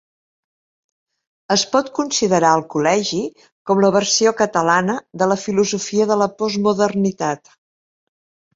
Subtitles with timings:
[1.55, 3.19] Es pot considerar el Col·legi
[3.71, 7.57] com la versió catalana de la filosofia de la postmodernitat.